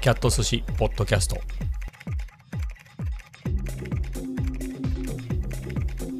[0.00, 1.36] キャット寿司ポッドキャスト。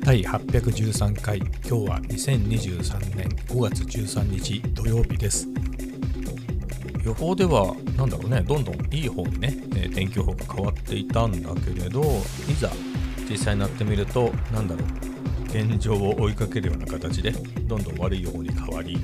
[0.01, 1.38] 第813回。
[1.38, 5.46] 今日は2023年5月13日土曜日です。
[7.04, 8.43] 予報ではなんだろうね。
[8.43, 9.56] どんどんいい方にね
[9.95, 12.02] 天気予報が変わっていたんだけれど
[12.50, 12.68] いざ
[13.30, 14.88] 実際になってみるとなんだろう。
[15.45, 18.98] 現状を追いかけるような形でどんどん悪い予報に変わり。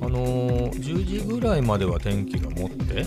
[0.00, 3.06] あのー、10時ぐらいまでは天気が持って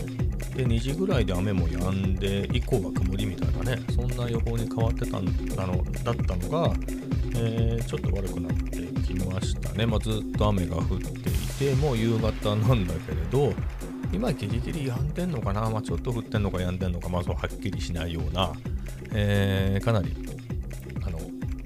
[0.57, 6.73] で2時ぐらいで雨も止んで以降は曇りみたいなねそんな予報に変わってたのだったのが、
[7.35, 13.53] えー、ちょっと悪くなってきましたね、まあ、ずっと雨が降っていてもう夕方なんだけれど
[14.11, 18.51] 今ギリギリ止んでんのかな、まあ、ちょっと降ってんのか止んでんのか、まあ、そうはっきりしないような、
[19.13, 20.15] えー、かなり
[21.05, 21.19] あの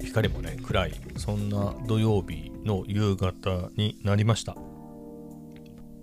[0.04, 4.54] 光もね暗いそんな土曜日の夕方になりました。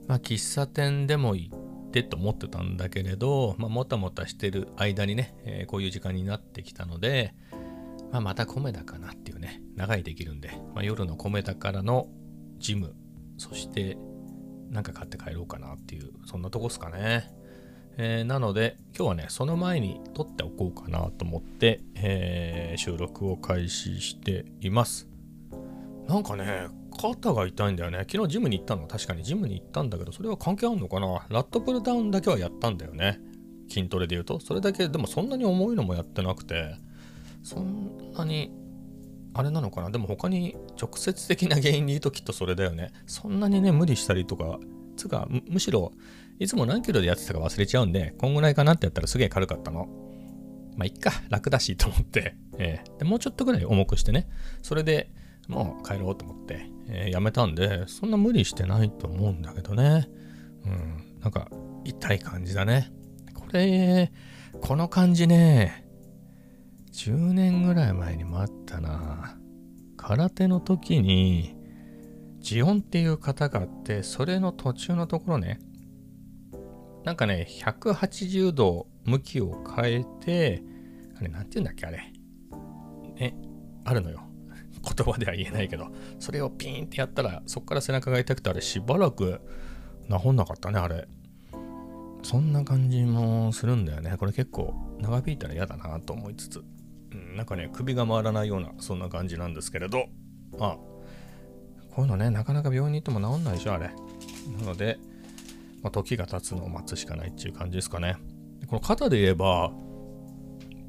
[0.08, 1.52] まあ喫茶店でも行
[1.92, 7.34] てと思ってたんだけれど、まあ、もたもたしてる間にね、えー、こういう時間になってきたので、
[8.12, 12.08] まあ、また米だかなっていうね長いできるんで、まあ、夜の米だからの
[12.60, 12.96] ジム
[13.38, 13.98] そして
[14.72, 17.32] なんか買って帰ろうかなっていう、そんなとこっすかね。
[17.98, 25.08] えー、なので、今日はね、その前に撮っておこうかなと思って、えー、収録を開始しています。
[26.08, 26.68] なんかね、
[27.00, 28.00] 肩が痛いんだよね。
[28.00, 33.20] 昨日ジムに行ったの確かにジムに行ったんだけど、それは関係あるのかなラットプルダウンだけはやったんだよね。
[33.70, 34.40] 筋トレで言うと。
[34.42, 36.76] それだけ、でもそんなに重いのもやってなくて、
[37.42, 38.52] そんなに
[39.34, 42.92] あれなのかなでも他に直接的な原因に言うときっとそれだよね。
[43.08, 44.60] そんなにね、無理したりとか、
[44.98, 45.94] つかむ、むしろ、
[46.40, 49.88] いつも何キロでやってたか忘れちゃうんで、こんぐらいかなってやったらすげえ軽かったの。
[50.76, 54.28] まあ、いっか、楽だしと思って、えー、もうちょっとぐらい重くしてね、
[54.62, 55.12] それで
[55.50, 60.08] もう帰ろうと思って、えー、やめたんで、そんな無理してないと思うんだけどね。
[60.64, 61.50] うん、なんか、
[61.84, 62.92] 痛い感じだね。
[63.34, 64.12] これ、
[64.62, 65.88] この感じね、
[66.94, 69.38] 10年ぐらい前にもあったな。
[69.98, 71.56] 空手の時に、
[72.40, 75.60] ジオンっていう方があって、それの途中のところね、
[77.06, 80.62] なんかね、180度向きを変えて、
[81.18, 82.14] あれ、なんて言うんだっけ、あれ。
[83.16, 83.36] ね、
[83.84, 84.29] あるのよ。
[84.84, 85.88] 言葉では言えないけど、
[86.20, 89.42] それをピーンってやったら、そっから背中が痛くて、あれ、しばらく
[90.10, 91.08] 治んなかったね、あれ。
[92.24, 94.16] そんな感じもするんだよね。
[94.18, 96.64] これ結構長引いたら嫌だなと思いつつ。
[97.12, 100.06] うん、なんかね、首が回らないような、そんな感じなんですけれど、
[100.60, 100.78] あ、
[101.92, 103.90] こういうのね、なかなか病院に行っても治んないでしょ、あれ。
[104.60, 105.00] なので、
[105.82, 108.18] まあ、時が経つのを待つしかないっていう感じですかね。
[108.68, 109.72] この肩で言えば、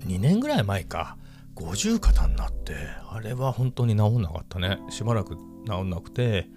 [0.06, 1.16] 2年ぐらい前か、
[1.60, 2.74] 50肩になって、
[3.10, 4.78] あれは本当に治んなかったね。
[4.88, 6.48] しばらく治んなくて、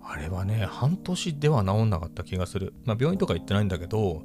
[0.00, 2.74] あれはね、半年では治んなかった気がする。
[2.84, 4.22] まあ、病院とか行ってないんだけど、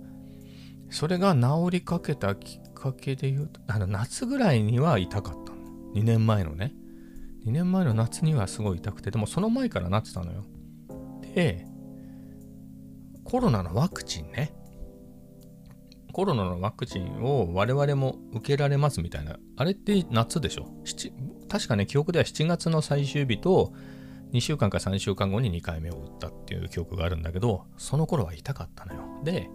[0.90, 5.58] それが治りかけたきっかけで言うと、あの夏ぐらいには痛かったの。
[5.94, 6.74] 2年前のね。
[7.46, 10.44] 2年前の夏にはすごい痛くて、でもその前からなってたのよ。
[11.34, 11.66] で、
[13.24, 14.54] コロナのワクチンね。
[16.18, 19.38] コロナのワクチンを我々も受けられますみたいな。
[19.56, 20.66] あれって夏でしょ？
[21.48, 23.72] 確かね、記憶では7月の最終日と
[24.34, 29.02] 2週間か3週間後に2回目を打ったっていう記憶があるんだけど、その頃は痛かったのよ。
[29.24, 29.48] で、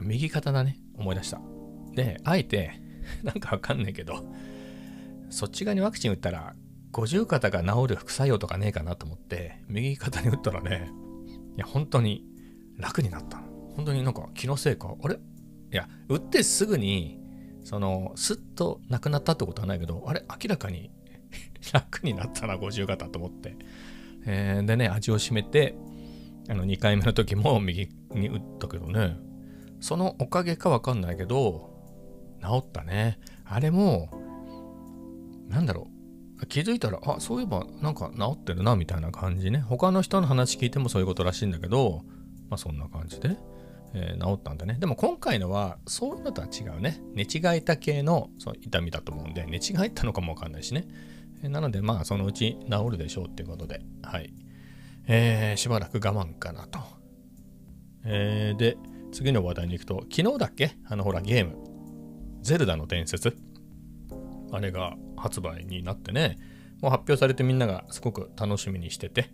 [0.00, 1.40] 右肩だね、思い出した。
[1.94, 2.72] で、あえて、
[3.22, 4.24] なんかわかんないけど、
[5.30, 6.56] そっち側にワクチン打ったら、
[6.90, 10.90] 五十肩が治る副作用とかねえかなと思って、右肩に打ったらね、
[11.56, 12.24] いや、本当に
[12.76, 13.47] 楽になったの。
[13.78, 15.14] 本当になんか気のせいか、あれ？
[15.14, 15.18] い
[15.70, 17.20] や、打ってすぐに、
[17.62, 20.24] その、スッとなくなったってことはないけど、あれ？
[20.28, 20.90] 明らかに
[21.72, 23.56] 楽になったな、五十肩と思って。
[24.26, 25.76] えー、でね、味を占めて、
[26.48, 29.16] あの、2回目の時も右に打ったけどね、
[29.78, 31.70] そのおかげかわかんないけど、
[32.42, 33.20] 治ったね。
[33.44, 34.10] あれも、
[35.48, 35.86] なんだろ
[36.42, 36.46] う。
[36.46, 39.60] 気づいたら、あ、そういえばなんか治ってるな、みたいな感じね。
[39.60, 42.02] 他の人の話聞いてもそういうことらしいんだけど、
[42.50, 43.36] まあそんな感じで、
[44.00, 44.76] えー、治ったんだね。
[44.78, 47.00] でも今回のは、そういうのとは違うね。
[47.14, 50.86] 寝違えた系のそう痛みだと思うんで、寝違えたのかもわかんないしね。
[51.42, 54.32] えー、なので、まあそのうち治るでしょうっていうことで、はい。
[55.06, 56.78] えー、しばらく我慢かなと。
[58.04, 58.76] えー、で、
[59.10, 60.76] 次の話題に行くと、昨日だっけ？
[60.86, 61.56] あのほらゲーム。
[62.42, 63.36] ゼルダの伝説。
[64.52, 66.38] あれが発売になってね、
[66.80, 69.30] もう発表されてみんながすごく楽しみにしてて、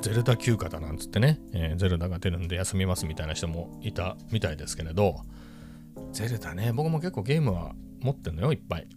[0.00, 5.16] ゼルダ休暇だなんつってね、えー、ゼルダが出るんで休みますみたいな人もいたみたいですけれど、
[6.12, 8.88] ゼルダね、僕も結構ゲームは持ってんのよ、いっぱい。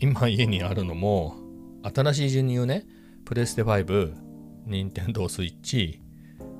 [0.00, 1.34] 今家にあるのも、
[1.82, 2.84] 新しい順に言うね、
[3.24, 4.14] プレステ5、
[4.66, 6.00] ニンテンドースイッチ、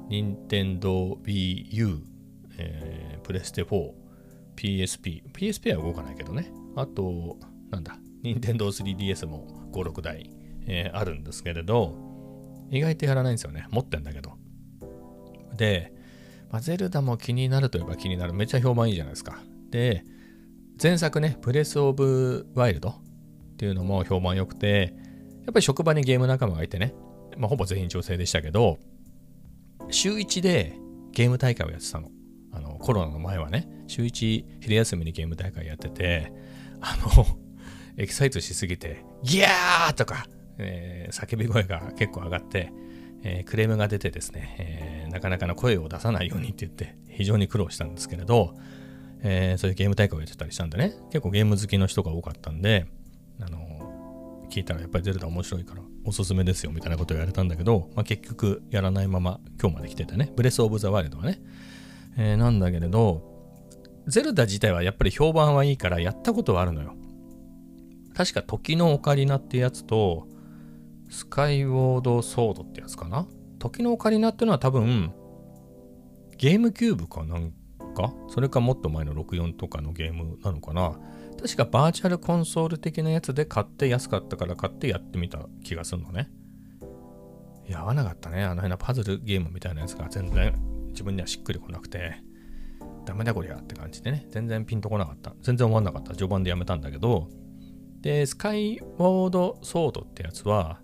[0.08, 1.98] ニンテンドー Wii U、
[2.58, 3.92] えー、プレステ4、
[4.56, 6.52] PSP、PSP は動かないけどね。
[6.76, 7.38] あと、
[7.70, 10.30] なんだ、Nintendo 3DS も5、6台、
[10.66, 12.11] えー、あるんですけれど、
[12.72, 13.66] 意外とやらないんですよね。
[13.70, 14.32] 持ってんだけど。
[15.56, 15.92] で、
[16.50, 18.32] まあ、ゼルダも気になるといえば気になる。
[18.32, 19.40] めっちゃ評判いいじゃないですか。
[19.70, 20.04] で、
[20.82, 22.94] 前作ね、プレス・オブ・ワイルドっ
[23.56, 24.94] ていうのも評判良くて、
[25.44, 26.94] やっぱり職場にゲーム仲間がいてね、
[27.36, 28.78] まあ、ほぼ全員女性でしたけど、
[29.90, 30.74] 週1で
[31.12, 32.08] ゲーム大会をやってたの。
[32.52, 36.32] あの、コロナの前はね、週1昼休みにゲーム大会やってて、
[36.80, 37.26] あの、
[37.96, 40.26] エキサイトしすぎて、ギャーとか、
[40.58, 42.72] えー、叫び声が結構上がって、
[43.22, 48.54] えー、クレームが出てですね、えー、なかなかの声を出さないようにって言って非常に苦労したんですけれど、
[49.22, 52.86] えー、そういうゲーム大会をやってたりしたんでね、結構ゲーム好きの人が多かったんで、
[53.40, 53.72] あの
[54.50, 61.40] 聞いたらやっぱりゼルダ面白いからおすすめですよみたいなことを言われたんだけど、まあ、結局やらないまま今日まで来ててね、ブレス・オブ・ザ・ワイルドはね、
[62.18, 63.30] えー、なんだけれど、
[64.06, 66.94] ゼルダ自体はやっぱり評判はいいからやったことはあるのよ。
[68.14, 70.26] 確か時のオカリナってやつと、
[71.12, 73.26] スカイウォードソードってやつかな？
[73.58, 75.12] 時のオカリナってのは多分、
[76.38, 77.52] ゲームキューブかなん
[77.94, 78.14] か？
[78.28, 80.98] それかもっと前の64とかのゲームなのかな？
[81.38, 86.30] 確かバーチャルコンソール的なやつで買って安かったから買ってやってみた気がするのね。
[87.68, 88.44] いや、合わなかったね。
[88.44, 90.54] あの辺のパズルゲームみたいなやつが全然
[90.92, 92.14] 自分にはしっくりこなくて、
[93.04, 95.34] ダメだこりゃって感じでね、全然ピンとこなかった。
[95.42, 96.14] 全然終わんなかった。
[96.14, 97.28] 序盤でやめたんだけど、
[98.00, 100.80] で、スカイウォードソードってやつは、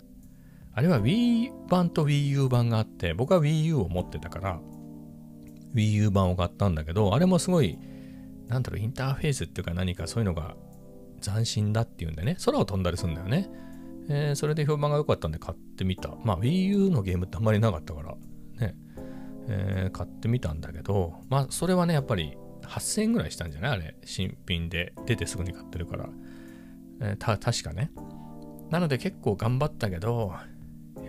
[0.73, 4.61] あれは Wii 版と Wii U 版があって、僕は Wii U を持ってたから、
[5.73, 7.77] Wii U 版を買ったんだけど、あれもすごい、
[8.47, 10.55] なんだろう、インターフェースっていうか何かそういうのが
[11.21, 13.49] 斬新だっていうんでね、空を飛んだりするんだよね。
[14.09, 16.15] えー、それで評判が良かったんで買ってみた。
[16.23, 18.15] まあ Wii U のゲームってあんまりなかったから、
[18.59, 18.75] ね、
[19.47, 23.71] えー、買ってみたんだけど、まあそれはね、やっぱり8000円ぐらいしたんじゃない？
[23.73, 26.09] あれ、新品で出てすぐに買ってるから。
[27.01, 27.91] えー、た、確かね。
[28.71, 30.33] なので結構頑張ったけど、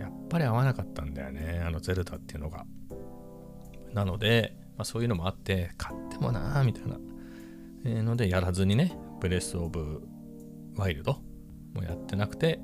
[0.01, 2.65] やっぱり合わなかったんだよね、あのゼルダっていうのが。
[3.93, 6.97] なので、まあ、そういうのもあって、買ってもなーみたいな、
[7.85, 10.01] えー、のでやらずにね、ブレス・オブ・
[10.75, 11.17] ワイルド
[11.73, 12.59] もやってなくて、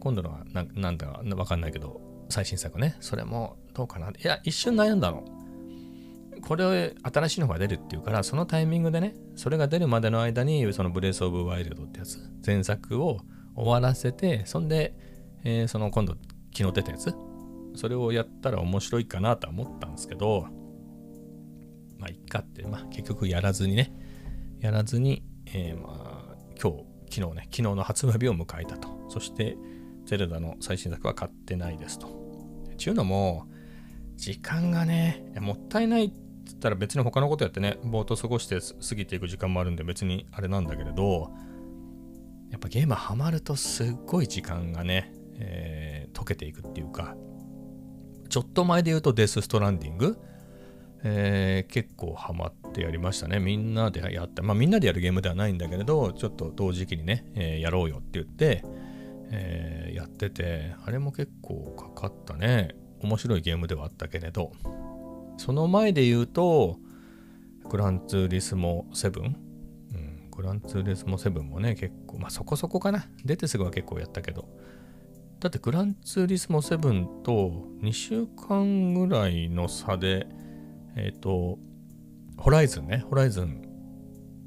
[0.00, 4.10] 今度のはななんだかわかんないけど、最新作ね、それもどうかな。
[4.10, 5.24] いや、一瞬悩んだの。
[6.42, 13.20] これ新しいのが出るっていうから、そのタイミングでね、それが出るまでの間に、そのブレス・オブ・ワイルドってやつ、前作を
[13.54, 14.94] 終わらせて、そんで、
[15.44, 16.16] えー、その今度、
[16.56, 17.14] 昨日出たやつ、
[17.74, 20.46] それをやったら面白いかなとは思ったんですけど、
[21.98, 23.92] まあ、いっかって、まあ、結局やらずにね、
[24.60, 28.88] やらずに、えー、まあ、今日、昨日ね、昨日の発売日を迎えたと。
[29.08, 29.58] そして、
[30.06, 32.08] ゼルダの最新作は買ってないですと。
[32.78, 33.46] ちゅうのも、
[34.16, 36.14] 時間がね、もったいないって
[36.46, 41.32] 言ったら別に他のことやってね、ぼーっと過ごして過ぎていく時間もあるんで別にあれなんだけれど、
[42.50, 47.14] やっぱゲームハマるとすっごい時間がね、えー、溶けていくっていうか、
[48.28, 50.18] ちょっと前で言うとデス・ストランディング、
[51.04, 53.38] えー、結構ハマってやりましたね。
[53.38, 58.64] みんなでやって、まあみんなでやるゲームではないんだけれど、ちょっと同時期にね、えー、やろうよって言って、
[59.30, 62.74] えー、やってて、あれも結構かかったね。
[63.02, 64.52] 面白いゲームではあったけれど、
[65.36, 66.78] その前で言うと、
[67.68, 73.06] グランツーリスモ7、うん、グランツーリスモ7もね、結構、まあそこそこかな。
[73.24, 74.48] 出てすぐは結構やったけど、
[75.40, 80.26] だってグランツーリスモ7と2週間ぐらいの差で、
[80.96, 81.58] えっ、ー、と、
[82.38, 83.62] ホライズンね、ホライズン、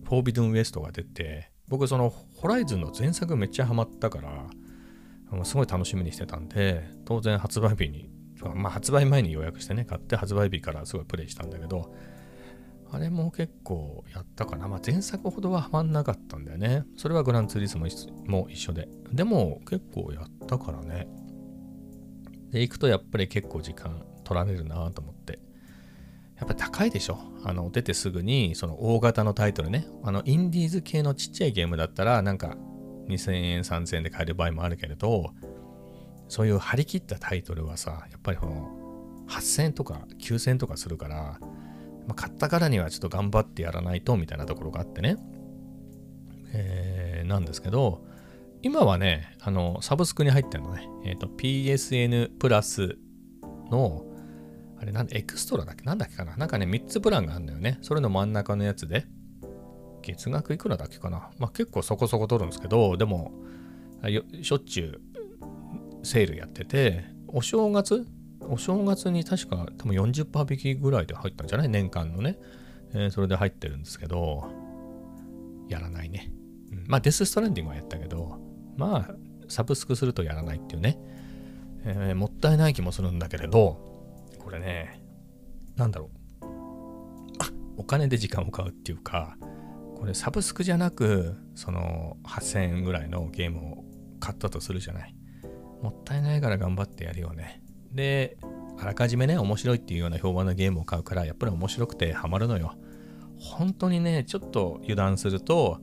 [0.04, 8.10] フォービドゥンウエストが出て、僕そのホライズンの前作めっちゃハマったから、すごい楽しみにしてたんで、当然発売日に、
[8.56, 11.94] まあ発売前に予約してね、買って発売日からすごいプレイしたんだけど、
[12.92, 14.68] あれも結構やったかな。
[14.68, 16.86] まあ前作ほどはハマんなかったんだよね。
[16.98, 17.88] それはグランツーリスモ
[18.26, 18.88] も一緒で。
[19.12, 21.08] でも結構やったからね。
[22.52, 25.40] で、行くとやっぱり結構時間取られるなと思って。
[26.38, 29.86] やっぱ高いでしょあの、出てすぐに、その大型のタイトルね。
[30.04, 32.56] あの、インディーズ系のちっちゃいゲームだったら、なんか
[33.10, 35.34] 2000円、3000円で買える場合もあるけれど、
[36.30, 41.40] そういう張り切ったタイトルはさ、やっぱりこの8000円とか9000円とかするから、
[42.10, 45.18] まあ、買ったからにはちょっと頑張ってやらないとみたいなところがあってね。
[46.54, 48.04] えー、なんですけど、
[48.64, 50.90] 今はね、あの、サブスクに入ってるのね。
[51.06, 52.98] えっ、ー、と、PSN プラス
[53.70, 54.06] の、
[54.80, 55.84] あれなんで、エクストラだっけ？
[55.84, 56.36] なんだっけかな？
[56.36, 57.78] なんかね、3つプランがあるんだよね。
[57.84, 59.06] それの真ん中のやつで、
[60.02, 61.30] 月額いくらだっけかな？
[61.38, 63.32] まあ結構そこそこ取るんですけど、でも、
[64.42, 65.02] しょっちゅ
[66.02, 68.08] うセールやってて、お正月
[68.42, 71.70] お正月に確か多分40%引きぐらいで入ったんじゃない？
[71.70, 72.38] 年間のね。
[72.94, 74.50] えー、それで入ってるんですけど、
[75.68, 76.32] やらないね。
[76.72, 78.40] うん、まあ、デス・ストランディングはやったけど、
[78.78, 79.16] まあ、
[79.48, 80.98] サブスクするとやらないっていうね、
[81.84, 83.78] えー、もったいない気もするんだけれど、
[84.40, 85.04] これね、
[85.76, 86.10] なんだろ
[86.42, 86.46] う。
[87.40, 89.38] あお金で時間を買うっていうか、
[89.96, 93.84] これサブスクじゃなく、その8000円ぐらいのゲームを
[94.20, 95.16] 買ったとするじゃない。
[95.84, 97.62] もったいないから頑張ってやるよね。
[97.92, 98.38] で、
[98.78, 102.76] あらかじめね、面白いっていうような評判のゲームを買うから、やっぱり面白くてハマるのよ。
[103.38, 105.80] 本当にね、ちょっと油断すると、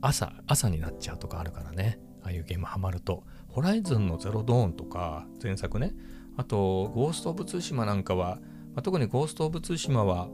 [0.00, 1.98] 朝、朝になっちゃうとかあるからね。
[2.22, 3.24] ああいうゲームハマると。
[3.48, 5.94] ホライズンのゼロドーンとか、前作ね。
[6.36, 8.40] あと、ゴースト・オブ・ツーシマなんかは、
[8.74, 10.28] まあ、特にゴースト・オブ・ツーシマは、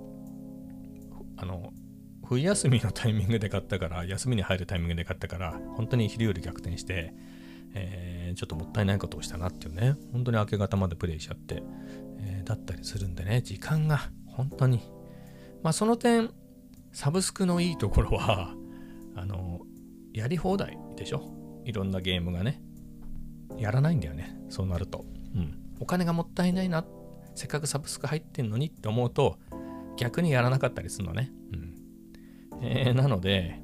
[1.36, 1.72] あの、
[2.24, 7.14] 冬休みのタイミングで買ったから、休みに入るタイミングで買ったから、本当に昼より逆転して、
[7.74, 11.62] えー、ちょっともったいないことをしたなっていうね、本当に明け方までプレイしちゃって、
[12.20, 14.80] えー、だったりするんでね、時間が本当に。
[15.62, 16.30] まあその点、
[16.92, 18.54] サブスクのいいところは、
[19.14, 19.60] あの、
[20.12, 21.62] やり放題でしょ？
[21.64, 22.62] いろんなゲームがね。
[23.56, 24.38] やらないんだよね。
[24.48, 25.04] そうなると。
[25.34, 25.58] うん。
[25.80, 26.84] お金がもったいないな。
[27.34, 29.38] せっかくサブスク入ってんのにって思うと、
[29.96, 31.32] 逆にやらなかったりするのね。
[31.52, 31.74] うん。
[32.62, 33.60] えー、なので、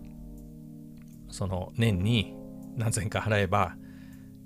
[1.28, 2.34] その年に
[2.76, 3.76] 何千か払えば、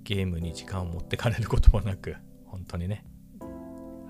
[0.08, 3.04] ゲームに時間を持ってかれることもなく、本当にね、
[3.42, 3.44] あ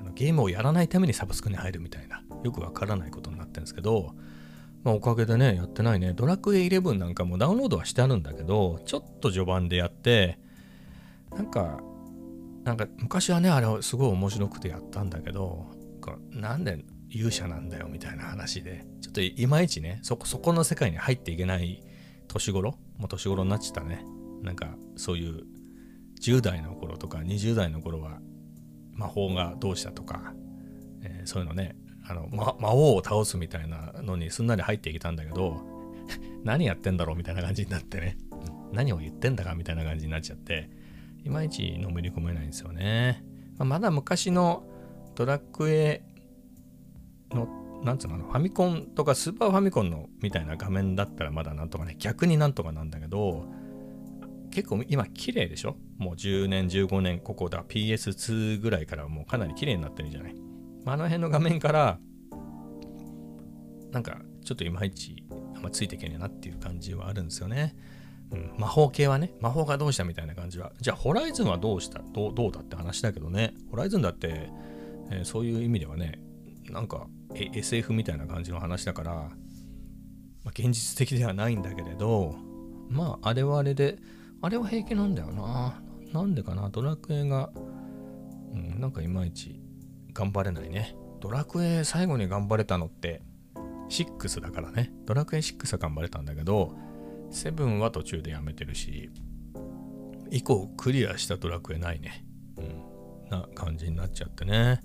[0.04, 4.14] のゲームをやらないためにサブスクに入るみたいな、よくわからないことになってるんですけど、
[4.84, 6.12] まあ、おかげでね、やってないね。
[6.12, 10.38] ドラクエ11なんかもダウンロードはしてあるんだけど、ちょっと序盤でやって、
[11.34, 11.80] なんか、
[12.62, 15.66] なんか昔はね、あれはすごい面白くてやったんだけど、
[16.30, 21.82] なんで勇者なんだよみたいな話で、ちょっといまいちね、そこ、そこの世界に入っていけない
[22.28, 24.04] 年頃もう年頃になっちゃったね。
[24.42, 25.57] なんか、そういう
[26.20, 28.20] 10代の頃とか20代の頃は
[28.92, 30.34] 魔法がどうしたとか、
[31.02, 35.60] えー、そういうのねあの、ま、魔王を倒すみたいなのにすんなり入ってきたんだけど
[36.44, 38.16] 何やってんだろうみたいな感じになってね。
[38.72, 40.70] 何を言ってんだかみたいな感じになっちゃって
[41.24, 43.24] いまいちのめり込めないんですよね、
[43.56, 44.64] まあ、まだ昔の
[45.14, 46.02] ドラクエ
[47.30, 47.48] の
[47.82, 53.46] なんつうのファミコンとかスーパーファミコンのみたいな画面だったらまだなんとかね逆になんとかなんだけど
[54.50, 55.76] 結構今綺麗でしょ？
[55.98, 60.34] もう10年、15年、ここだ PS2 ぐらいからもうかなり綺麗になってるんじゃない、
[60.84, 61.98] まあ、あの辺の画面から、
[63.90, 65.24] なんかちょっといまいち
[65.54, 67.74] あんまついていけねえなっていう感じはあるんですよね。
[68.30, 70.72] うん、魔法系はね、魔法がどうしたみたいな感じは。
[70.80, 72.02] じゃあ、ホライズンはどうした？
[72.12, 74.50] どうどうだって話だけどね、ホライズンだって、
[75.10, 76.20] えー、そういう意味ではね、
[76.70, 79.30] なんか SF みたいな感じの話だから、ま
[80.46, 82.34] あ、現実的ではないんだけれど、
[82.88, 83.98] まあ、あれはあれで、
[84.42, 85.82] あれは平気なんだよな。
[86.12, 87.50] なんでかな、ドラクエが、
[88.52, 89.60] うん、なんかいまいち
[90.12, 90.96] 頑張れないね。
[91.20, 93.22] ドラクエ最後に頑張れたのって、
[93.88, 94.92] 6だからね。
[95.04, 96.74] ドラクエ6は頑張れたんだけど、
[97.30, 99.10] 7は途中でやめてるし、
[100.30, 102.24] 以降クリアしたドラクエないね。
[102.56, 104.80] うん、な感じになっちゃってね。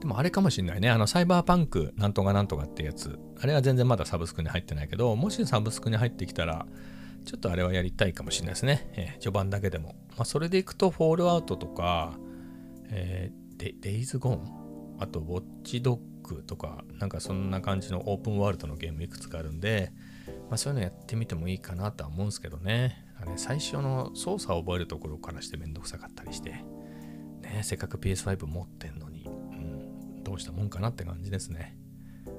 [0.00, 0.90] でもあれかもしんないね。
[0.90, 3.18] あの、サイバーパンクなんとかなんとかってやつ。
[3.40, 6.66] あれは全然まだサブスクに入ってないけど、もしサブスクに入ってきたら、
[7.24, 8.90] ちょっとあれはやりたいかもしれないですね。
[8.94, 9.94] えー、序盤だけでも。
[10.16, 12.18] まあ、それでいくと、フォールアウトとか、
[12.90, 14.58] えー、デデイズゴーン
[14.98, 19.92] あと、ウォッチドッグとか、なんかそんな感じのオープンワールドのゲームいくつかあるんで、
[20.48, 23.04] まあ、そういうのやってみてもいいかなとは思うんですけどね。
[23.20, 26.50] あれ最初の操作を覚えるところからしてめんどくさかったりして、
[27.42, 31.76] ね、せっかく PS5 持ってんのに、うん、どうしたもんかなって感じですね。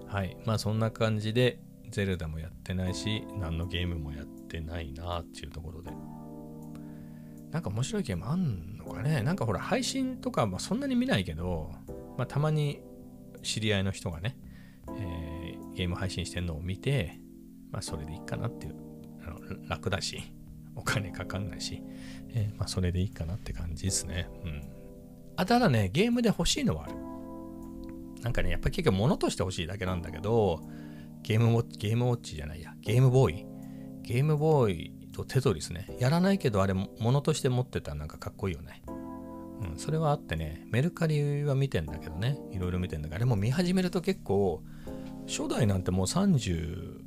[0.08, 0.38] はい。
[0.46, 5.92] まあそんな感じで、ゼルダもやってないし、何のゲームもやってないなっていうところで。
[7.52, 9.22] なんか面白いゲームあんのかね？
[9.24, 11.72] なんかほら、配信とか、まあ、そんなに見ないけど、
[12.18, 12.82] まあ、たまに
[13.44, 14.38] 知り合いの人がね、
[14.98, 17.20] えー、ゲーム配信してるのを見て、
[17.72, 18.76] まあ、それでいいかなっていう。
[19.22, 20.22] あの楽だし、
[20.76, 21.84] お金かかんないし、
[22.30, 24.30] えー、まあ、それでいいかなって感じですね。
[24.44, 24.64] うん。
[25.36, 26.96] あ、ただね、ゲームで欲しいのはある。
[28.22, 30.62] なんかね、やっぱり結局物として欲しいだけなんだけど、
[31.22, 33.46] ゲームウォッチ、ゲームウォッチじゃないや、ゲームボーイ。
[34.04, 35.88] ゲームボーイとテトリスね。
[36.00, 38.82] やらないけど、あれ、物として持ってたらなんかかっこいいよね。
[38.88, 44.64] うん、それはあってね、メルカリは見てんだけどね、いろいろ見てんだけど、あれも見始めると結構、
[45.28, 47.02] 初代なんてもう30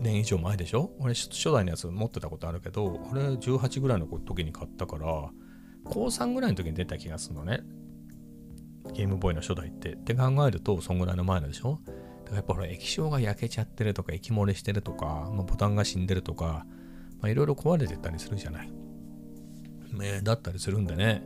[0.00, 0.92] 年以上前でしょ？
[1.00, 5.30] 俺、初代のやつ持ってたことあるけど、俺18ぐらいの時に買ったから、
[5.84, 7.60] 高3ぐらいの時に出た気がするのね。
[8.94, 9.94] ゲームボーイの初代って。
[9.94, 11.80] って考えると、そんぐらいの前のでしょ？
[12.32, 16.66] やっぱほら液晶が焼けちゃってるとか液漏れしてるとか、まあ、ボタンが死んでるとか、
[17.24, 18.72] いろいろ壊れてたりするじゃない。
[19.92, 21.22] ね、だったりするんでね、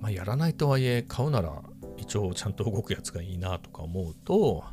[0.00, 1.62] まあ、やらないとはいえ買うなら
[1.96, 4.64] 一応ちゃんと動くやつがいいなとか思うと、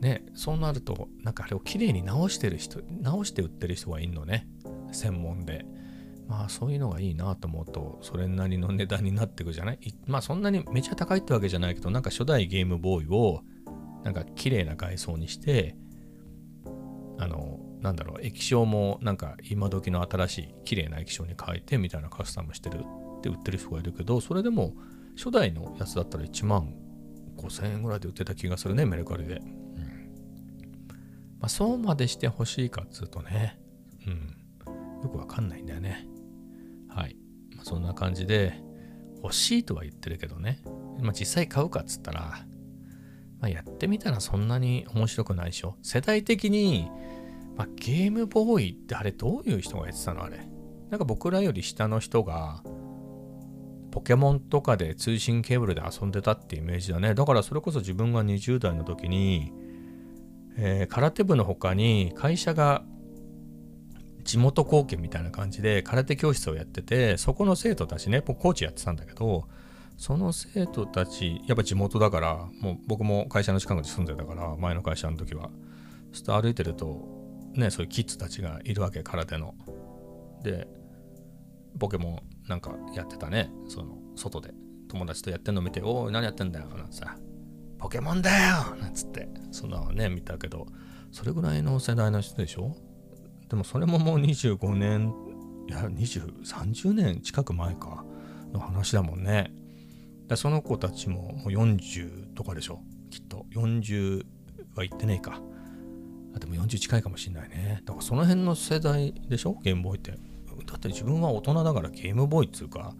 [0.00, 4.46] ねそうなるとなんかあれをきれいに直してる人直して売ってる人がいんのね。
[4.92, 5.66] 専門で。
[6.28, 13.40] まあそういうのがいいなと思うとそれなりの値段になってくじゃないまあそんなにめちゃ高いってわけじゃないけどなんか初代ゲームボーイを
[14.04, 15.76] なんか綺麗な外装にして
[17.18, 22.84] あのなんだろう液晶もなんか今時の新しい綺麗な液晶に変えてみたいなカスタムしてる
[23.18, 24.74] って売ってる人がいるけどそれでも
[25.16, 26.74] 初代のやつだったら1万
[27.36, 29.40] 5000円ぐらいで売ってた気がするねメルカリで、
[31.40, 33.58] まあ、そうまでして欲しいかっつうとね
[34.06, 34.38] うん。
[35.02, 36.06] よくわかんないんだよね。
[36.88, 37.16] はい、
[37.54, 38.60] まあ、そんな感じで
[39.22, 40.60] 欲しいとは言ってるけどね、
[41.00, 42.46] まあ、実際買うかっつったら、
[43.40, 46.90] まあ、やってみたらそんなに面白くないでしょ世代的に
[47.58, 50.22] まあ、ゲームボーイってあれどういう人がやってたの？
[50.22, 50.38] あれ。
[50.90, 52.62] なんか僕らより下の人が、
[53.90, 57.14] ポケモンとかで通信ケーブルで遊んでたってイメージだね。
[57.14, 59.52] だからそれこそ自分が20代の時に、
[60.56, 62.84] えー、空手部の他に会社が
[64.22, 69.48] 地元貢献みたいな感じで空手教室をやってて、そこの生徒たちね、僕コーチやってたんだけど、
[69.98, 75.50] その生徒たち、やっぱ地元だから、もう僕も会社の近くに住んでたから、前の会社の時は。
[76.12, 77.06] ちょっと歩いてると、
[77.54, 79.54] ね、そういうキッズたちがいるわけ、空手の。
[80.42, 80.68] で、
[81.78, 84.54] ポケモンなんかやってたね、その、外で。
[84.88, 87.18] 友達とやってんの見て、おい、何やってんだよ、なんてさ、
[87.78, 90.66] ポケモンだよなんつって、そんなのね、見たけど、
[91.10, 92.76] それぐらいの世代の人でしょ？
[93.48, 95.12] でもそれももう25年、
[95.68, 98.04] いや、20、30年近く前か、
[98.52, 99.52] の話だもんね。
[100.28, 102.80] でその子たちももう40とかでしょ
[103.10, 103.46] きっと。
[103.54, 104.24] 40
[104.74, 105.40] は言ってねえか。
[106.38, 107.80] でも40近いかもしんないね。
[107.84, 109.58] だからその辺の世代でしょ？
[109.62, 110.12] ゲームボーイって。
[110.12, 110.16] だ
[110.76, 112.94] って自分は大人だからゲームボーイっつうか、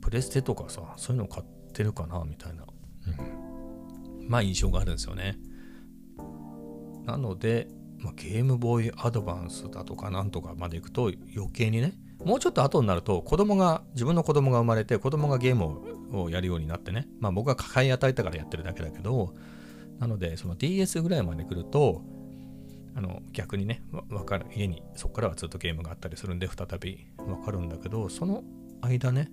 [0.00, 2.64] プレステとかさ、そういうの買ってるかなみたいな。
[3.08, 4.28] うん。
[4.28, 5.36] まあ印象があるんですよね。
[7.04, 11.92] なので、まあ、ゲームボーイアドバンスだとかなんとかまでいくと余計にね、
[12.24, 19.34] もうちょっと後になると子供が、自分の子供が生まれて子供がゲームををやるようになってね、まあ僕が抱え与えたからやってるだけだけど、
[19.98, 22.02] なのでその DS ぐらいまで来ると、
[22.94, 24.46] あの逆にね分かる。
[24.54, 28.42] 家にそこからはずっとゲームがあったりするんで再び分かるんだけどその
[28.80, 29.30] 間ね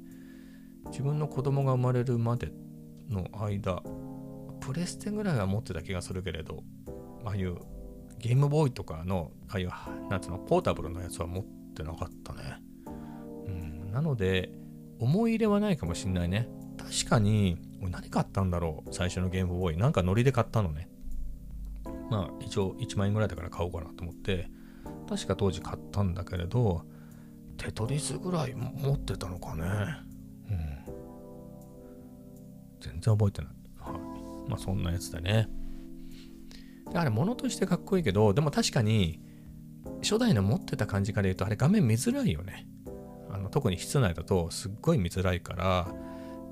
[0.88, 2.52] 自分の子供が生まれるまで
[3.10, 3.82] の間
[4.60, 6.64] プレステぐらいは持ってた気がするけれど
[7.24, 7.56] ああいう
[8.20, 9.70] ゲームボーイとかのああいう
[10.10, 12.58] なんつうのポータブルのやつは持ってなかったね。
[13.46, 13.92] うん。
[13.92, 14.52] なので
[15.00, 16.48] 思い入れはないかもしんないね。
[16.84, 18.94] 確かに何買ったんだろう？
[18.94, 19.78] 最初のゲームボーイ。
[19.78, 20.90] なんかノリで買ったのね。
[22.10, 24.50] まあ一応1万円ぐらいだから買おうかなと思って。
[25.10, 26.84] 確か当時買ったんだけれど
[27.58, 29.64] テトリスぐらい持ってたのかね。
[30.50, 30.84] うん。
[32.82, 33.52] 全然覚えてない。
[33.80, 34.50] はい。
[34.50, 35.50] まあそんなやつでね。
[36.94, 39.20] あれ物としてかっこいいけどでも確かに
[40.02, 42.68] 初代の持ってた感じから言うとあれ画面見づらいよね。
[43.32, 45.92] あの特に室内だとすっごい見づらいから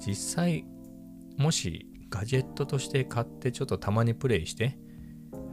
[0.06, 0.66] 実際
[1.38, 4.78] もしガジェットとして買ってちょっとたまにプレイして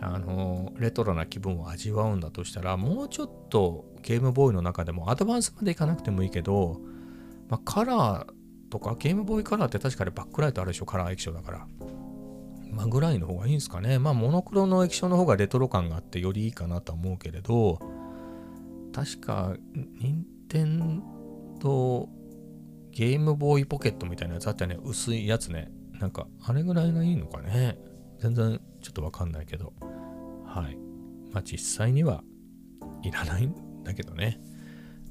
[0.01, 6.81] あのレトロな気分を味わうんだとしたらもうちょっとゲームボーイの中でもアドバンスまでいかなくてもいいけど、
[7.49, 11.67] まあ、カラーとかゲームボーイカラーって確かにバックライトあるでしょカラー液晶だから。
[12.71, 13.99] まあぐらいの方がいいんですかね。
[13.99, 17.79] まあモノクロの液晶の方がレトロ感があってよりいいかなとは思うけれど
[18.93, 19.55] 確か
[20.01, 21.03] 任天
[21.61, 22.09] 堂
[22.99, 27.79] ゲームボーイポケットみたいなやつあったよね薄いやつねなんかあれぐらいがいいのかね
[28.19, 29.73] 全然ちょっとわかんないけど、
[30.45, 30.77] はい。
[31.31, 32.25] まあ実際には
[33.05, 34.41] いらないんだけどね。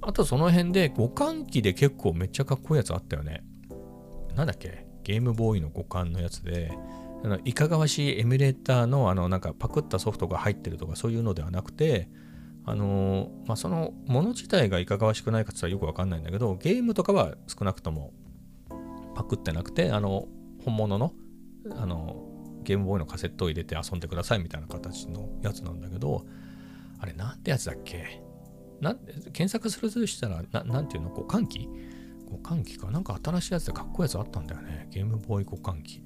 [0.02, 3.46] あとその辺で互換機で結構めっちゃかっこいいやつあったよね。
[4.36, 4.86] なんだっけ？
[5.04, 6.74] ゲームボーイの互換のやつで、
[7.24, 12.10] あのいかがわしいエミュレーターのあのなんかパクったソフトが入ってるとかそういうのではなくて、
[12.70, 18.12] あの、まあ、そのもの自体がいかがわしくないかって言ったらよくわかんないんだけど、ゲームとかは少なくとも
[19.16, 20.28] パクってなくて、あの、
[20.66, 21.14] 本物の、
[21.72, 22.28] あの、
[22.64, 26.26] ゲームボーイのカセットを入れて遊んでくださいみたいな形のやつなんだけど、
[27.00, 28.22] あれなんてやつだっけ？
[28.82, 28.98] なん
[29.32, 31.10] 検索するとしたら、ななんていうの？
[31.10, 31.70] 互換機？
[32.30, 32.92] 互換機か？
[32.92, 34.90] なんか新しいやつでかっこいいやつあったんだよね。
[34.92, 36.04] ゲームボーイ互換機。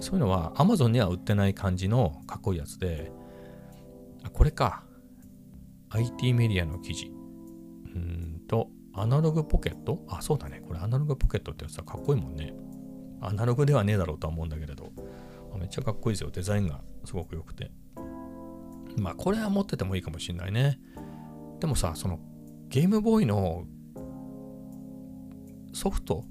[0.00, 3.12] そういうのは Amazon には売ってない感じのかっこいいやつで、
[4.24, 4.82] あ、これか。
[5.94, 7.12] IT メディアの記事。
[7.94, 10.04] うんと、アナログポケット？
[10.08, 10.60] あ、そうだね。
[10.66, 12.52] これアナログポケットってやつはかっこいいもんね。
[13.20, 14.92] アナログではねえだろうとは思うんだけれど。
[15.56, 16.30] めっちゃかっこいいですよ。
[16.32, 17.70] デザインがすごく良くて。
[18.96, 20.80] まあ、これは持っててもいいかもしんないね。
[21.60, 22.18] でもさ、その
[22.68, 23.64] ゲームボーイの
[25.72, 26.24] ソフト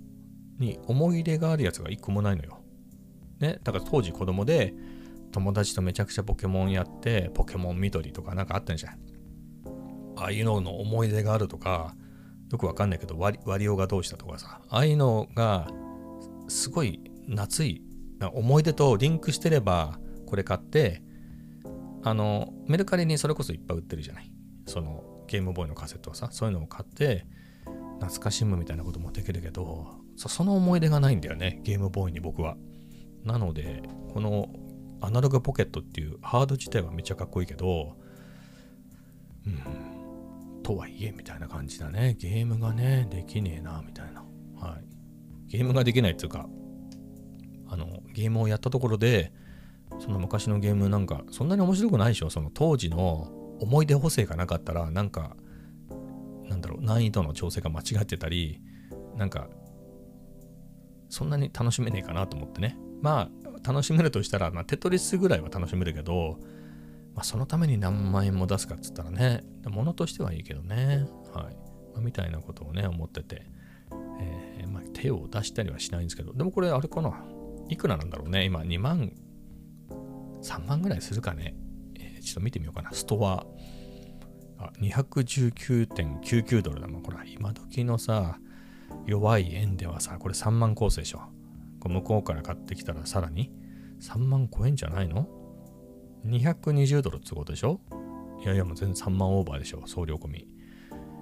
[0.60, 2.60] に思い入れがあるやつが一個もないのよ。
[3.40, 4.74] ね、だから当時子供で、
[5.32, 9.03] 友達とめちゃくちゃポケモンやってポケモン緑とかなんかあったんじゃん
[10.16, 11.96] ああいうのの思い出があるとか
[12.52, 15.68] よくわかんないけど割りオがどうしたとかさああいうのが
[16.48, 17.82] すごい夏い
[18.34, 21.02] 思い出とリンクしてればこれ買って
[22.04, 24.32] あのメルカリにそれこそいっぱい売ってるじゃない？
[24.68, 27.26] そのゲームボーイのカセットはさそういうのを買って
[28.00, 32.56] 懐かしむみたいなこともできるけどその思い出がないんだよねゲームボーイに僕は。
[33.24, 34.50] なのでこの
[35.02, 37.96] アナログポケットっていうハード自体はめっちゃかっこいいけど
[39.48, 39.93] うん。
[40.64, 42.16] とはいえみたいな感じだね。
[42.20, 44.24] ゲームがねできねえなみたいな。
[44.60, 44.86] はい。
[45.48, 46.48] ゲームができないっていうか
[47.68, 49.32] あのゲームをやったところで
[50.00, 52.30] その昔のゲームなんかそんなに面白くないでしょ。
[52.30, 55.36] その当時の思い出補正がなかったらなんか
[56.46, 58.62] なんだろう難易度の調整が間違ってたり
[59.16, 59.48] なんか
[61.10, 62.78] そんなに楽しめねえかなと思ってね。
[63.02, 66.38] まあ楽しめるとしたら、まあ、テトリスぐらいは楽しめるけど、
[67.16, 71.06] まあ、そのために何万円も出すかっつったらね物としてはいいけどね。
[71.34, 71.56] はい、
[71.94, 73.46] まあ、みたいなことをね思ってて、
[74.20, 76.34] えー、まあ、手を出したりはしないんですけど。
[76.34, 77.24] でもこれあれかな。
[77.70, 78.46] いくらなんだろうね。
[78.46, 79.12] 今2万
[80.42, 81.56] 3万ぐらいするかね、
[81.96, 82.92] えー、ちょっと見てみようかな。
[82.92, 83.46] ストア。
[84.58, 86.88] あ219.99ドルだ。
[86.88, 87.04] もん。
[87.04, 88.38] ほら、今時のさ、
[89.06, 91.22] 弱い円ではさ、これ3万コースでしょ。
[91.80, 93.52] こ向こうから買ってきたらさらに
[94.02, 95.28] 3万超えんじゃないの？
[96.26, 97.80] ?220 ドルってことでしょ？
[98.44, 99.84] いやいや、もう全然3万オーバーでしょ。
[99.86, 100.48] 送料込み。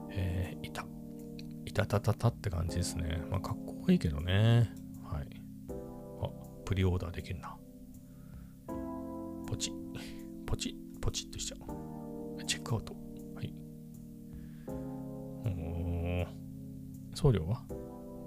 [0.10, 0.86] えー、いた。
[1.66, 3.24] いたたたたって感じですね。
[3.30, 4.72] まあ、かっこいいけどね。
[5.04, 5.42] はい。
[6.22, 6.30] あ、
[6.66, 7.56] プリオーダーできるな。
[9.48, 9.72] ポチ。
[10.46, 10.76] ポチ。
[11.00, 12.44] ポチっとしちゃう。
[12.46, 12.94] チェックアウト。
[13.36, 13.54] はい。
[15.46, 16.26] お
[17.16, 17.64] 送料は？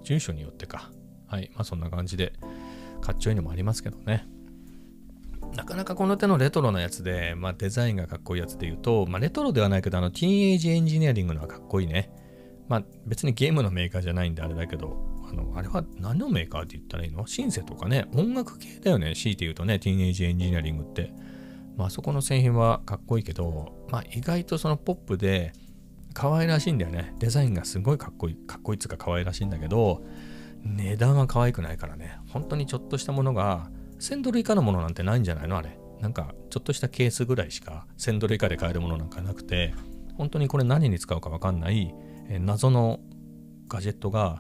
[0.03, 0.91] 住所によってか。
[1.27, 1.51] はい。
[1.55, 2.33] まあそんな感じで、
[3.01, 4.27] かっちょいいのもありますけどね。
[5.57, 12.11] なかなかこの手のレトロなやつで、まあデザインがかっこいいやつで言うと、まあレトロではないけど、あの、 Teenage Engineering のはかっこいいね。
[12.69, 14.97] まあ別にゲームのメーカーじゃないんであれだけど、
[15.29, 17.27] あの、あれは何のメーカーって言ったらいいの？
[17.27, 19.15] シンセとかね、音楽系だよね。
[19.15, 21.13] 強いて言うとね、 Teenage Engineering って。
[21.77, 25.53] まあそこの製品はかっこいいけど、まあ意外とそのポップで、
[26.15, 27.15] 可愛らしいんだよね。
[27.19, 28.37] デザインがすごいかっこいい。
[28.47, 30.05] かっこいいっつうか可愛らしいんだけど、
[30.63, 32.19] 値段は可愛くないからね。
[32.29, 35.57] 本当にちょっとしたものが、1000ドル以下のものなんてないんじゃないの？
[35.57, 35.79] あれ。
[36.01, 39.75] なんか、ちょっとしたケースぐらいしか1000ドル以下で買えるものなんかなくて、
[40.17, 41.95] 本当にこれ何に使うかわかんない、
[42.29, 43.01] え謎の
[43.69, 44.39] ガジェットが、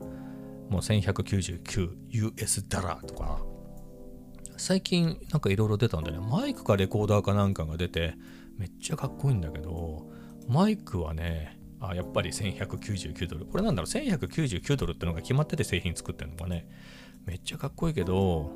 [0.69, 3.43] もう 1199US ダラーとか、
[4.57, 6.27] 最近なんかいろいろ出たんだよね。
[6.31, 8.15] マイクかレコーダーかなんかが出て、
[8.59, 10.07] めっちゃかっこいいんだけど、
[10.49, 13.47] マイクはね、あやっぱり1199ドル。
[13.47, 16.69] これなんだろう、1199ドルってのが決まってて製品作ってるのがね、
[17.27, 18.53] めっちゃかっこいいけど、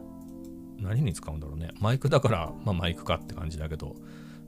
[0.78, 1.70] 何に使うんだろうね。
[1.80, 3.96] マイクだから、まあマイクかって感じだけど、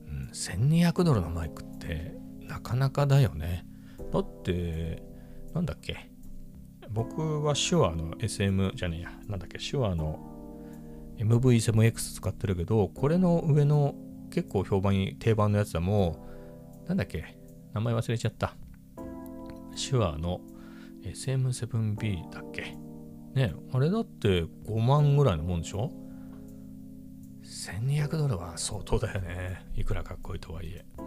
[0.09, 2.15] うん、1200ドルのマイクって
[2.49, 3.65] なかなかだよね。
[4.13, 5.03] だって、
[5.55, 6.11] なんだっけ。
[6.91, 9.13] 僕は手話の SM じゃねえや。
[9.29, 10.19] なんだっけ、手話の
[11.19, 13.95] MV7X 使ってるけど、これの上の
[14.31, 16.27] 結構評判に定番のやつでも、
[16.87, 17.37] なんだっけ
[17.73, 18.55] 名前忘れちゃった。
[19.77, 20.41] 手話の
[21.05, 22.77] SM7B だっけ
[23.35, 25.91] ねあれだって5万ぐらいのもんでしょ
[27.51, 29.67] ?1200 ドルは相当だよね。
[29.75, 30.85] いくらかっこいいとはいえ。
[30.97, 31.07] はい。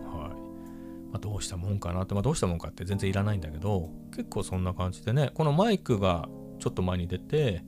[1.11, 6.27] まあ、どうしたもんかなって、まあ、どうしたもんかって全然いらないんだけど、結構そんな感じでね、このマイクが
[6.59, 7.63] ちょっと前に出て、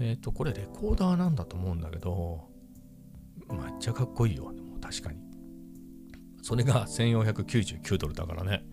[0.00, 2.48] えっ、ー、と、これレコーダーなんだと思うんだけど、
[3.50, 4.52] めっちゃかっこいいよ。
[4.52, 5.20] でも確かに。
[6.42, 8.64] それが1499ドルだからね。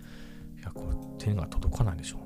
[0.57, 2.19] いや、これ手が届かないでしょ。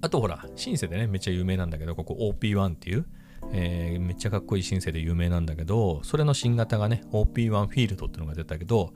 [0.00, 3.06] あとほら、シンセでね、めっちゃ有名なんだけど、ここ OP1 っていう、
[3.52, 8.92] えー、めっちゃかっこいいシンセで有名なんだけど、それの新型がね、OP1 フィールドってのが出たけど、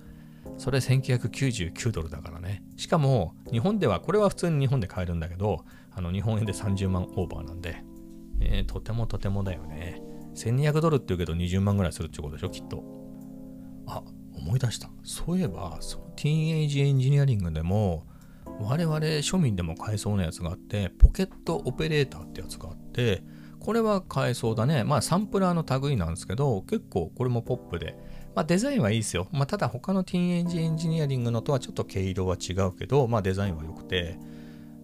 [0.57, 2.63] それ1999ドルだからね。
[2.77, 7.85] しかも、日本では、これは普通に日本で買えるんだけど、あの日本円で30万オーバーなんで、
[8.41, 10.03] えー、とてもとてもだよね。
[10.35, 12.83] 1200ドルって言うけど20万ぐらいするってことでしょ、きっと。
[13.87, 14.03] あ、
[14.35, 14.91] 思い出した。
[15.03, 18.07] そういえば、その Teenage Engineering でも、
[18.61, 23.23] 我々庶民でも買えそうなやつがあって、 Pocket Operator ってやつがあって、
[23.61, 24.85] これは買えそうだね。
[24.85, 27.97] まあサンプラーの類なんですけど、結構これもポップで、
[28.35, 29.29] まあデザインはいいですよ。
[29.33, 34.19] まあただ他の Teenage Engineering のとはちょっと毛色は違うけど、まあデザインは良くて、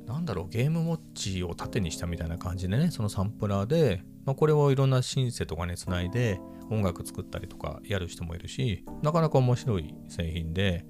[0.07, 10.85] なんだろう、ゲームウォッチを縦にしたみたいな感じでね、そのサンプラーで、まあ、これをいろんなシンセとかにつないで音楽作ったりとかやる人もいるし、なかなか面白い製品で、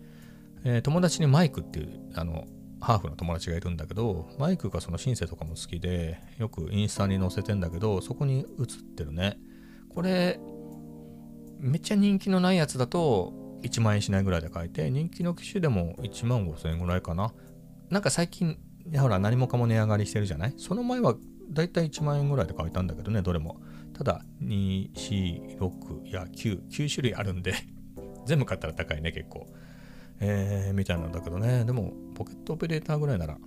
[0.64, 2.46] えー、友達にマイクっていう、あの、
[2.84, 8.66] ハーフの友達がいるんだけど、マイクがそのシンセとかも好きで、よくインスタに載せてんだけど、そこに映っ
[8.96, 9.38] てるね。
[9.88, 10.38] これ、
[11.58, 17.32] めっちゃ人気のないやつだと1万円しないぐらいで買えて、人気の機種でも1万5千円ぐらいかな。
[17.90, 18.58] なんか最近、
[18.98, 20.54] ほら何もかも値上がりしてるじゃない？
[20.58, 21.14] その前は
[21.50, 23.60] だいたい1万円ぐらいで買えたんだけどね、どれも。
[23.96, 27.54] ただ、2、4、6や9、9種類あるんで
[28.26, 29.46] 全部買ったら高いね、結構。
[30.20, 31.64] えー、みたいなんだけどね。
[31.64, 33.38] でも、ポケットオペレーターぐらいなら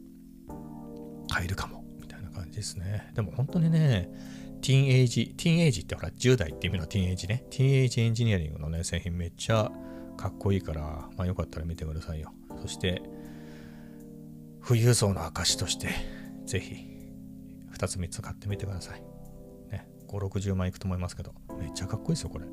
[1.29, 3.11] 買えるかも、みたいな感じですね。
[3.15, 4.09] でも本当にね、
[4.61, 7.45] ティーンエイジ、ティーンエイジってほら、10代って意味のティーンエイジね。
[7.49, 9.71] ティーンエイジエンジニアリングのね、製品めっちゃ
[10.17, 12.33] かっこいいから、まあよかったら見てくださいよ。
[12.61, 13.01] そして、
[14.65, 15.89] 富裕層の証として、
[16.45, 16.75] ぜひ、
[17.71, 19.01] 2つ3つ買ってみてください。
[19.71, 22.45] ね、5、60万いくと思いますけど、めっちゃかっこいいですよ、これ。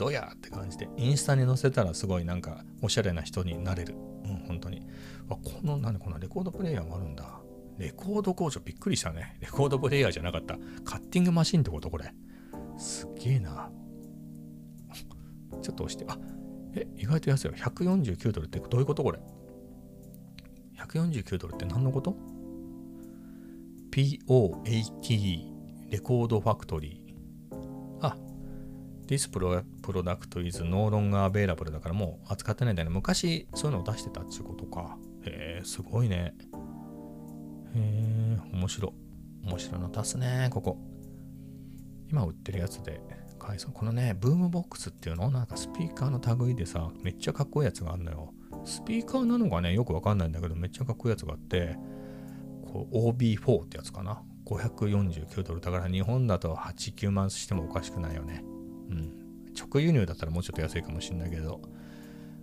[0.00, 3.94] どやって感じで、インスタに載せたらすごいなんか、おしゃれな人になれる。
[4.24, 4.82] うん、本当に。
[5.28, 7.42] あ、この、何このレコードプレイヤーもあるんだ。
[7.76, 9.36] レコード工場びっくりしたね。
[9.40, 10.56] レコードプレイヤーじゃなかった。
[10.84, 12.14] カッティングマシンってことこれ。
[12.78, 13.70] すげえな。
[15.60, 16.06] ちょっと押して。
[16.08, 16.18] あ、
[16.74, 17.54] え、意外と安いよ。
[17.56, 19.20] 149ドルってどういうことこれ
[20.78, 22.16] ?149 ドルって何のこと
[23.90, 26.99] ?POAT レコードファクトリー。
[29.10, 32.94] This product is no longer available だからもう扱ってないんだよね。
[32.94, 34.96] 昔そういうのを出してたってことか。
[35.24, 36.32] へえ、すごいね。
[37.74, 38.94] へえ、面白。
[39.42, 40.78] 面白いの足すね、ここ。
[42.08, 43.00] 今売ってるやつで
[43.40, 43.72] 買いそう。
[43.72, 45.28] このね、ブームボックスっていうの？
[45.32, 48.32] なんかスピーカーの類でさ、めっちゃかっこいいやつがあるのよ。
[48.64, 51.76] スピーカーなのかね、よくわかんないんだけど、めっちゃかっこいいやつがあって、
[52.72, 55.60] こう OB4 ってやつかな？549ドル。
[55.60, 58.44] だから日本だと8、9万してもおかしくないよね。
[58.90, 59.12] うん。
[59.58, 61.60] 直輸入だったらもうちょっと安いかもしんないけど、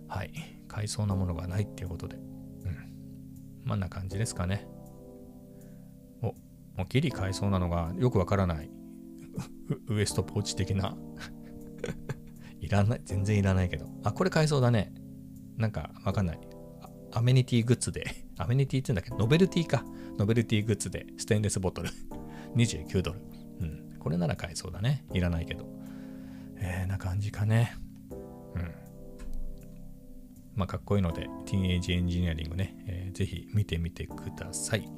[0.08, 0.32] はい。
[0.68, 2.16] 買いそうなものがないっていうことで。
[2.16, 2.22] うん。
[3.64, 4.66] まんな感じですかね。
[6.22, 6.34] おも
[6.84, 8.70] うギリ買えそうなのがよくわからない
[9.88, 10.96] ウエストポーチ的な
[12.60, 13.86] いらない、全然いらないけど。
[14.04, 14.92] あ、これ買えそうだね。
[15.56, 16.40] なんかわかんない。
[17.12, 18.04] アメニティグッズで、
[18.36, 19.10] アメニティって言うんだけ？
[19.10, 19.84] ど、ノベルティか。
[20.18, 21.88] ノベルティグッズで、ステンレスボトル。
[22.56, 23.20] 29ドル。
[23.60, 23.98] うん。
[23.98, 25.04] これなら買えそうだね。
[25.12, 25.66] いらないけど。
[26.60, 27.74] えー、な感じかね。
[28.54, 28.74] うん。
[30.54, 34.88] まあ、かっこいいので、ティーンエイジエンジニアリングね、えー、ぜひ見てみてください。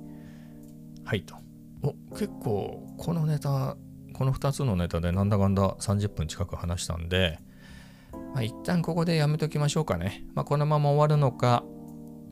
[1.05, 1.37] はいと。
[1.83, 3.77] お結構このネタ
[4.13, 7.39] この2つのネタでなんだかんだ30分近く話したんで、
[8.35, 10.25] まあ、一旦ここでやめときましょうかね。
[10.35, 11.65] まあ、このまま終わるのか、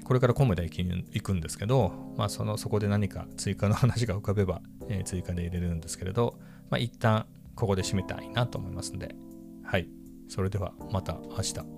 [0.05, 6.39] これからコムで行くんですけど、まあ、そのそこで何か追加の話が浮かべば、えー、追加で入れるんですけれど、
[6.71, 7.27] まあ、一旦
[7.59, 9.17] ここで締めたいなと思いますんで、
[9.65, 9.89] はい。
[10.29, 11.78] それではまた明日。